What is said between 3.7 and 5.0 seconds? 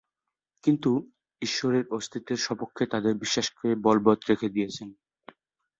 বলবৎ রেখে দিয়েছেন।